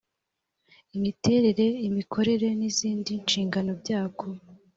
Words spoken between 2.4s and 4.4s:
n izindi nshingano byako